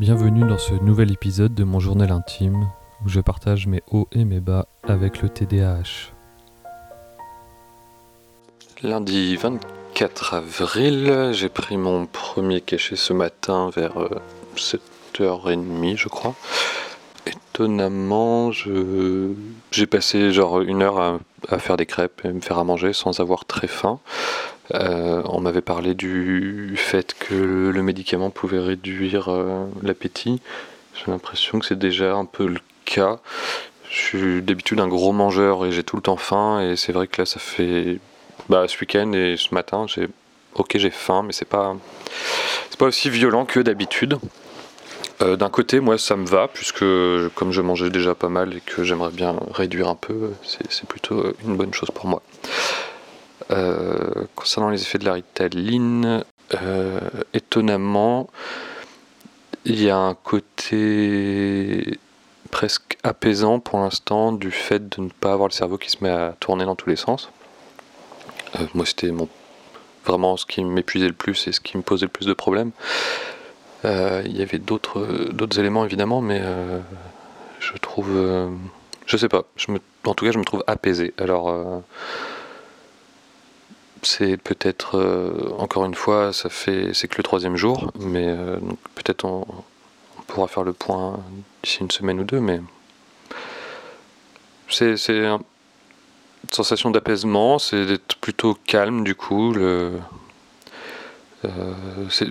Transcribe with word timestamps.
Bienvenue 0.00 0.48
dans 0.48 0.56
ce 0.56 0.72
nouvel 0.72 1.12
épisode 1.12 1.54
de 1.54 1.62
mon 1.62 1.78
journal 1.78 2.10
intime 2.10 2.70
où 3.04 3.10
je 3.10 3.20
partage 3.20 3.66
mes 3.66 3.82
hauts 3.90 4.08
et 4.12 4.24
mes 4.24 4.40
bas 4.40 4.66
avec 4.82 5.20
le 5.20 5.28
TDAH. 5.28 6.14
Lundi 8.82 9.36
24 9.36 10.32
avril, 10.32 11.32
j'ai 11.32 11.50
pris 11.50 11.76
mon 11.76 12.06
premier 12.06 12.62
cachet 12.62 12.96
ce 12.96 13.12
matin 13.12 13.68
vers 13.76 13.92
7h30 14.56 15.98
je 15.98 16.08
crois. 16.08 16.34
Étonnamment, 17.60 18.52
j'ai 18.52 19.86
passé 19.86 20.32
genre 20.32 20.62
une 20.62 20.80
heure 20.80 21.20
à, 21.50 21.58
faire 21.58 21.76
des 21.76 21.84
crêpes 21.84 22.22
et 22.24 22.28
me 22.28 22.40
faire 22.40 22.56
à 22.56 22.64
manger 22.64 22.94
sans 22.94 23.20
avoir 23.20 23.44
très 23.44 23.66
faim. 23.66 24.00
Euh, 24.72 25.20
on 25.26 25.42
m'avait 25.42 25.60
parlé 25.60 25.92
du 25.92 26.72
fait 26.78 27.14
que 27.18 27.34
le 27.68 27.82
médicament 27.82 28.30
pouvait 28.30 28.60
réduire 28.60 29.28
euh, 29.28 29.66
l'appétit. 29.82 30.40
J'ai 30.94 31.10
l'impression 31.10 31.58
que 31.58 31.66
c'est 31.66 31.78
déjà 31.78 32.14
un 32.14 32.24
peu 32.24 32.46
le 32.46 32.60
cas. 32.86 33.18
Je 33.90 33.98
suis 33.98 34.42
d'habitude 34.42 34.80
un 34.80 34.88
gros 34.88 35.12
mangeur 35.12 35.66
et 35.66 35.70
j'ai 35.70 35.84
tout 35.84 35.96
le 35.96 36.02
temps 36.02 36.16
faim. 36.16 36.62
Et 36.62 36.76
c'est 36.76 36.92
vrai 36.92 37.08
que 37.08 37.20
là, 37.20 37.26
ça 37.26 37.40
fait 37.40 37.98
bah, 38.48 38.68
ce 38.68 38.80
week-end 38.80 39.12
et 39.12 39.36
ce 39.36 39.54
matin, 39.54 39.84
j'ai 39.86 40.08
ok, 40.54 40.78
j'ai 40.78 40.88
faim, 40.88 41.24
mais 41.26 41.34
c'est 41.34 41.44
pas 41.44 41.76
c'est 42.70 42.78
pas 42.78 42.86
aussi 42.86 43.10
violent 43.10 43.44
que 43.44 43.60
d'habitude. 43.60 44.18
Euh, 45.22 45.36
d'un 45.36 45.50
côté, 45.50 45.80
moi, 45.80 45.98
ça 45.98 46.16
me 46.16 46.26
va, 46.26 46.48
puisque 46.48 46.84
comme 47.34 47.52
je 47.52 47.60
mangeais 47.60 47.90
déjà 47.90 48.14
pas 48.14 48.28
mal 48.28 48.54
et 48.54 48.60
que 48.60 48.84
j'aimerais 48.84 49.10
bien 49.10 49.36
réduire 49.52 49.88
un 49.88 49.94
peu, 49.94 50.32
c'est 50.42 50.86
plutôt 50.88 51.34
une 51.44 51.56
bonne 51.56 51.74
chose 51.74 51.90
pour 51.94 52.06
moi. 52.06 52.22
Euh, 53.50 54.26
concernant 54.36 54.70
les 54.70 54.80
effets 54.82 54.98
de 54.98 55.04
la 55.04 55.14
ritaline, 55.14 56.24
euh, 56.62 57.00
étonnamment, 57.34 58.30
il 59.64 59.82
y 59.82 59.90
a 59.90 59.96
un 59.96 60.14
côté 60.14 61.98
presque 62.50 62.98
apaisant 63.02 63.60
pour 63.60 63.78
l'instant 63.78 64.32
du 64.32 64.50
fait 64.50 64.88
de 64.88 65.02
ne 65.02 65.08
pas 65.08 65.32
avoir 65.32 65.48
le 65.48 65.52
cerveau 65.52 65.78
qui 65.78 65.90
se 65.90 66.02
met 66.02 66.10
à 66.10 66.34
tourner 66.40 66.64
dans 66.64 66.76
tous 66.76 66.88
les 66.88 66.96
sens. 66.96 67.30
Euh, 68.56 68.66
moi, 68.74 68.86
c'était 68.86 69.10
mon, 69.10 69.28
vraiment 70.04 70.36
ce 70.36 70.46
qui 70.46 70.64
m'épuisait 70.64 71.08
le 71.08 71.12
plus 71.12 71.46
et 71.48 71.52
ce 71.52 71.60
qui 71.60 71.76
me 71.76 71.82
posait 71.82 72.06
le 72.06 72.12
plus 72.12 72.26
de 72.26 72.32
problèmes. 72.32 72.70
Il 73.84 74.36
y 74.36 74.42
avait 74.42 74.58
d'autres, 74.58 75.30
d'autres 75.32 75.58
éléments 75.58 75.84
évidemment, 75.84 76.20
mais 76.20 76.42
je 77.60 77.72
trouve, 77.78 78.10
je 79.06 79.16
sais 79.16 79.28
pas, 79.28 79.44
je 79.56 79.72
me, 79.72 79.80
en 80.04 80.14
tout 80.14 80.24
cas, 80.24 80.32
je 80.32 80.38
me 80.38 80.44
trouve 80.44 80.64
apaisé. 80.66 81.14
Alors 81.18 81.82
c'est 84.02 84.36
peut-être, 84.36 84.96
euh, 84.96 85.52
encore 85.58 85.84
une 85.84 85.94
fois, 85.94 86.32
ça 86.32 86.48
fait, 86.48 86.92
c'est 86.94 87.08
que 87.08 87.16
le 87.18 87.22
troisième 87.22 87.56
jour, 87.56 87.90
mais 87.98 88.26
euh, 88.26 88.56
peut-être 88.94 89.24
on, 89.24 89.46
pourra 90.26 90.46
faire 90.46 90.62
le 90.62 90.72
point 90.72 91.18
d'ici 91.62 91.80
une 91.80 91.90
semaine 91.90 92.20
ou 92.20 92.24
deux, 92.24 92.38
mais 92.38 92.60
c'est, 94.68 94.94
une 95.08 95.40
sensation 96.52 96.90
d'apaisement, 96.90 97.58
c'est 97.58 97.84
d'être 97.84 98.16
plutôt 98.16 98.56
calme 98.64 99.02
du 99.02 99.16
coup. 99.16 99.52
Le, 99.52 99.62
euh, 99.62 99.98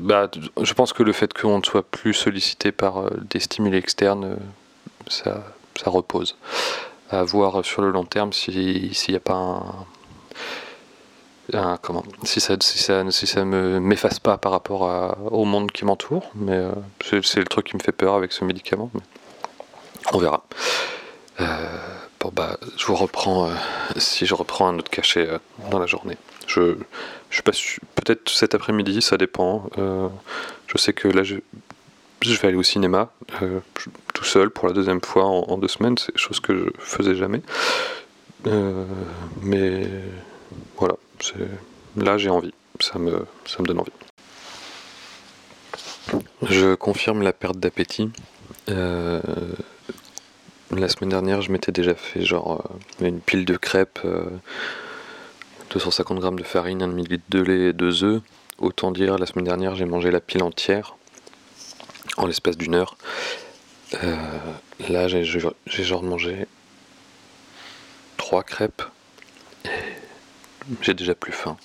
bah, 0.00 0.30
je 0.60 0.74
pense 0.74 0.92
que 0.92 1.02
le 1.02 1.12
fait 1.12 1.32
qu'on 1.32 1.58
ne 1.58 1.64
soit 1.64 1.82
plus 1.82 2.14
sollicité 2.14 2.72
par 2.72 3.10
des 3.30 3.40
stimuli 3.40 3.76
externes, 3.76 4.36
ça, 5.06 5.44
ça 5.76 5.90
repose. 5.90 6.36
À 7.10 7.22
voir 7.22 7.64
sur 7.64 7.80
le 7.82 7.90
long 7.90 8.04
terme 8.04 8.32
s'il 8.32 8.92
n'y 9.08 9.16
a 9.16 9.20
pas 9.20 9.34
un 9.34 9.86
comment, 11.80 12.04
si 12.24 12.40
ça, 12.40 12.56
si 12.60 12.78
ça, 12.78 13.10
si 13.10 13.26
ça 13.26 13.44
me 13.44 13.80
m'efface 13.80 14.18
pas 14.18 14.36
par 14.36 14.52
rapport 14.52 15.16
au 15.30 15.44
monde 15.44 15.70
qui 15.72 15.84
m'entoure, 15.84 16.30
mais 16.34 16.56
euh, 16.56 16.72
c'est 17.00 17.38
le 17.38 17.46
truc 17.46 17.68
qui 17.68 17.76
me 17.76 17.82
fait 17.82 17.92
peur 17.92 18.14
avec 18.14 18.32
ce 18.32 18.44
médicament. 18.44 18.90
on 20.12 20.18
verra. 20.18 20.44
Euh, 21.40 21.46
bon 22.20 22.30
bah, 22.34 22.58
je 22.76 22.86
vous 22.86 22.96
reprends 22.96 23.48
euh, 23.48 23.54
si 23.96 24.26
je 24.26 24.34
reprends 24.34 24.68
un 24.68 24.78
autre 24.78 24.90
cachet 24.90 25.28
dans 25.70 25.78
la 25.78 25.86
journée. 25.86 26.16
Je, 26.46 26.76
je 27.30 27.34
suis 27.34 27.42
pas 27.42 27.52
peut-être 27.96 28.28
cet 28.30 28.54
après-midi, 28.54 29.02
ça 29.02 29.16
dépend. 29.16 29.68
je 29.76 30.78
sais 30.78 30.92
que 30.92 31.08
là, 31.08 31.22
je, 31.22 31.36
vais 32.22 32.48
aller 32.48 32.56
au 32.56 32.62
cinéma 32.62 33.10
tout 34.14 34.24
seul 34.24 34.50
pour 34.50 34.66
la 34.66 34.72
deuxième 34.72 35.02
fois 35.02 35.24
en, 35.26 35.44
en 35.48 35.58
deux 35.58 35.68
semaines, 35.68 35.98
c'est 35.98 36.16
chose 36.16 36.40
que 36.40 36.54
je 36.54 36.70
faisais 36.78 37.14
jamais. 37.14 37.42
mais 39.42 39.86
voilà, 40.78 40.94
là 41.96 42.16
j'ai 42.16 42.30
envie, 42.30 42.54
ça 42.80 42.98
me, 42.98 43.26
ça 43.44 43.62
me 43.62 43.66
donne 43.66 43.80
envie. 43.80 43.92
Je 46.42 46.74
confirme 46.74 47.22
la 47.22 47.32
perte 47.32 47.58
d'appétit. 47.58 48.10
Euh, 48.68 49.20
la 50.70 50.88
semaine 50.88 51.10
dernière, 51.10 51.42
je 51.42 51.50
m'étais 51.50 51.72
déjà 51.72 51.94
fait 51.94 52.24
genre 52.24 52.64
euh, 53.02 53.06
une 53.06 53.20
pile 53.20 53.44
de 53.44 53.56
crêpes, 53.56 54.00
250 55.70 56.16
euh, 56.16 56.20
grammes 56.20 56.38
de 56.38 56.44
farine, 56.44 56.82
1 56.82 56.90
ml 56.96 57.20
de 57.28 57.42
lait 57.42 57.68
et 57.70 57.72
2 57.72 58.04
œufs. 58.04 58.22
Autant 58.58 58.90
dire, 58.90 59.18
la 59.18 59.26
semaine 59.26 59.44
dernière, 59.44 59.76
j'ai 59.76 59.84
mangé 59.84 60.10
la 60.10 60.20
pile 60.20 60.42
entière 60.42 60.96
en 62.16 62.26
l'espace 62.26 62.56
d'une 62.56 62.74
heure. 62.74 62.96
là, 64.88 65.08
j'ai 65.08 65.24
genre 65.24 66.02
mangé 66.02 66.46
3 68.16 68.42
crêpes 68.42 68.82
j'ai 70.82 70.94
déjà 70.94 71.14
plus 71.14 71.32
faim. 71.32 71.56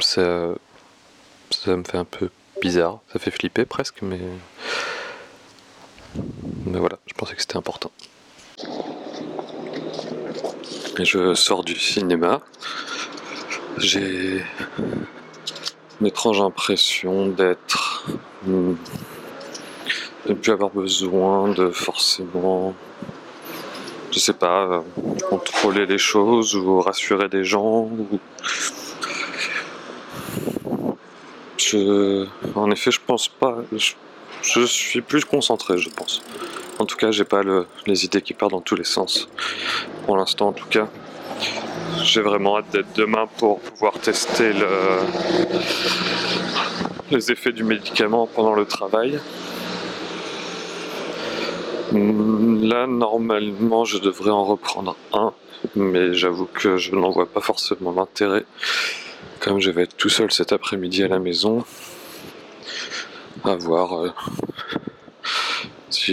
Ça, 0.00 0.54
ça 1.50 1.76
me 1.76 1.84
fait 1.84 1.98
un 1.98 2.04
peu 2.04 2.30
bizarre, 2.60 3.00
ça 3.12 3.18
fait 3.18 3.30
flipper 3.30 3.64
presque, 3.64 4.02
mais. 4.02 4.20
Mais 6.74 6.80
voilà, 6.80 6.98
je 7.06 7.14
pensais 7.14 7.36
que 7.36 7.40
c'était 7.40 7.56
important. 7.56 7.92
Je 10.98 11.34
sors 11.34 11.62
du 11.62 11.78
cinéma. 11.78 12.40
J'ai 13.78 14.44
une 16.00 16.06
étrange 16.06 16.40
impression 16.40 17.28
d'être. 17.28 18.06
de 18.44 18.74
ne 20.28 20.34
plus 20.34 20.50
avoir 20.50 20.70
besoin 20.70 21.48
de 21.48 21.70
forcément 21.70 22.74
je 24.10 24.20
sais 24.20 24.32
pas, 24.32 24.84
contrôler 25.28 25.86
les 25.86 25.98
choses 25.98 26.54
ou 26.54 26.80
rassurer 26.80 27.28
des 27.28 27.44
gens. 27.44 27.90
Je, 31.56 32.26
en 32.54 32.70
effet, 32.70 32.92
je 32.92 33.00
pense 33.04 33.26
pas. 33.26 33.58
Je, 34.42 34.66
suis 34.66 35.00
plus 35.00 35.24
concentré, 35.24 35.78
je 35.78 35.88
pense. 35.88 36.22
En 36.78 36.86
tout 36.86 36.96
cas, 36.96 37.10
j'ai 37.10 37.24
pas 37.24 37.42
les 37.86 38.04
idées 38.04 38.22
qui 38.22 38.34
partent 38.34 38.52
dans 38.52 38.60
tous 38.60 38.76
les 38.76 38.84
sens. 38.84 39.28
Pour 40.06 40.16
l'instant, 40.16 40.48
en 40.48 40.52
tout 40.52 40.68
cas. 40.68 40.88
J'ai 42.02 42.20
vraiment 42.20 42.58
hâte 42.58 42.70
d'être 42.72 42.92
demain 42.96 43.26
pour 43.38 43.60
pouvoir 43.60 43.94
tester 43.94 44.52
les 47.10 47.32
effets 47.32 47.52
du 47.52 47.64
médicament 47.64 48.26
pendant 48.26 48.54
le 48.54 48.66
travail. 48.66 49.20
Mm, 51.92 52.64
là, 52.64 52.86
normalement, 52.86 53.84
je 53.84 53.98
devrais 53.98 54.30
en 54.30 54.44
reprendre 54.44 54.96
un, 55.12 55.32
mais 55.76 56.14
j'avoue 56.14 56.46
que 56.46 56.76
je 56.76 56.94
n'en 56.94 57.10
vois 57.10 57.26
pas 57.26 57.40
forcément 57.40 57.92
l'intérêt. 57.92 58.44
Comme 59.40 59.60
je 59.60 59.70
vais 59.70 59.82
être 59.84 59.96
tout 59.96 60.08
seul 60.08 60.32
cet 60.32 60.52
après-midi 60.52 61.04
à 61.04 61.08
la 61.08 61.18
maison, 61.18 61.64
à 63.44 63.54
voir 63.56 63.92
euh, 64.00 64.10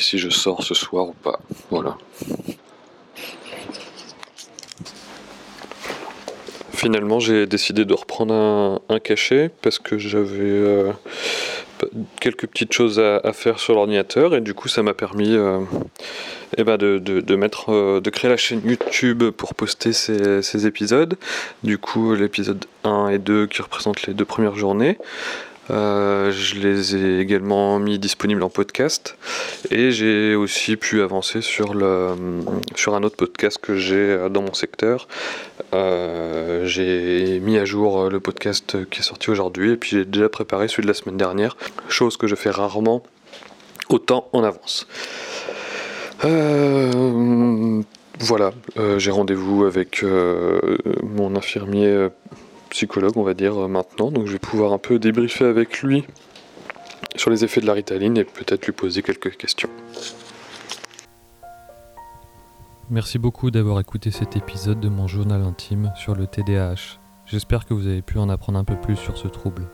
si, 0.00 0.18
je 0.18 0.30
sors 0.30 0.62
ce 0.62 0.74
soir 0.74 1.08
ou 1.08 1.12
pas. 1.12 1.40
Voilà. 1.70 1.96
Finalement, 6.72 7.20
j'ai 7.20 7.46
décidé 7.46 7.84
de 7.84 7.94
reprendre 7.94 8.80
un, 8.88 8.98
cachet 8.98 9.50
parce 9.62 9.78
que 9.78 9.98
j'avais. 9.98 10.40
Euh, 10.40 10.92
quelques 12.20 12.46
petites 12.46 12.72
choses 12.72 13.00
à, 13.00 13.32
faire 13.32 13.58
sur 13.58 13.74
l'ordinateur 13.74 14.36
et 14.36 14.40
du 14.40 14.54
coup 14.54 14.68
ça 14.68 14.84
m'a 14.84 14.94
permis 14.94 15.34
euh, 15.34 15.58
eh 16.56 16.62
ben 16.62 16.76
de, 16.76 16.98
de, 17.00 17.36
mettre 17.36 17.72
euh, 17.72 18.00
de 18.00 18.08
créer 18.08 18.30
la 18.30 18.36
chaîne 18.36 18.62
YouTube 18.64 19.24
pour 19.30 19.56
poster 19.56 19.92
ces, 19.92 20.42
ces 20.42 20.66
épisodes 20.68 21.16
du 21.64 21.78
coup 21.78 22.14
l'épisode 22.14 22.64
1 22.84 23.08
et 23.08 23.18
2 23.18 23.48
qui 23.48 23.62
représentent 23.62 24.06
les 24.06 24.14
deux 24.14 24.24
premières 24.24 24.54
journées 24.54 24.96
euh, 25.70 26.32
je 26.32 26.56
les 26.56 26.96
ai 26.96 27.20
également 27.20 27.78
mis 27.78 27.98
disponibles 27.98 28.42
en 28.42 28.48
podcast 28.48 29.16
et 29.70 29.92
j'ai 29.92 30.34
aussi 30.34 30.76
pu 30.76 31.02
avancer 31.02 31.40
sur, 31.40 31.74
le, 31.74 32.16
sur 32.74 32.94
un 32.96 33.02
autre 33.04 33.16
podcast 33.16 33.58
que 33.58 33.76
j'ai 33.76 34.28
dans 34.30 34.42
mon 34.42 34.54
secteur. 34.54 35.06
Euh, 35.72 36.66
j'ai 36.66 37.38
mis 37.40 37.58
à 37.58 37.64
jour 37.64 38.10
le 38.10 38.18
podcast 38.18 38.88
qui 38.90 39.00
est 39.00 39.04
sorti 39.04 39.30
aujourd'hui 39.30 39.72
et 39.72 39.76
puis 39.76 39.90
j'ai 39.90 40.04
déjà 40.04 40.28
préparé 40.28 40.66
celui 40.66 40.82
de 40.82 40.88
la 40.88 40.94
semaine 40.94 41.16
dernière, 41.16 41.56
chose 41.88 42.16
que 42.16 42.26
je 42.26 42.34
fais 42.34 42.50
rarement 42.50 43.02
autant 43.88 44.28
en 44.32 44.42
avance. 44.42 44.88
Euh, 46.24 47.82
voilà, 48.18 48.52
j'ai 48.98 49.10
rendez-vous 49.10 49.64
avec 49.64 50.04
mon 51.02 51.34
infirmier 51.36 52.08
psychologue, 52.72 53.16
on 53.16 53.22
va 53.22 53.34
dire, 53.34 53.56
euh, 53.56 53.68
maintenant. 53.68 54.10
Donc 54.10 54.26
je 54.26 54.32
vais 54.32 54.38
pouvoir 54.38 54.72
un 54.72 54.78
peu 54.78 54.98
débriefer 54.98 55.44
avec 55.44 55.82
lui 55.82 56.04
sur 57.16 57.30
les 57.30 57.44
effets 57.44 57.60
de 57.60 57.66
la 57.66 57.74
ritaline 57.74 58.16
et 58.16 58.24
peut-être 58.24 58.66
lui 58.66 58.72
poser 58.72 59.02
quelques 59.02 59.36
questions. 59.36 59.68
Merci 62.90 63.18
beaucoup 63.18 63.50
d'avoir 63.50 63.78
écouté 63.80 64.10
cet 64.10 64.36
épisode 64.36 64.80
de 64.80 64.88
mon 64.88 65.06
journal 65.06 65.42
intime 65.42 65.92
sur 65.96 66.14
le 66.14 66.26
TDAH. 66.26 66.98
J'espère 67.26 67.64
que 67.64 67.74
vous 67.74 67.86
avez 67.86 68.02
pu 68.02 68.18
en 68.18 68.28
apprendre 68.28 68.58
un 68.58 68.64
peu 68.64 68.76
plus 68.76 68.96
sur 68.96 69.16
ce 69.16 69.28
trouble. 69.28 69.68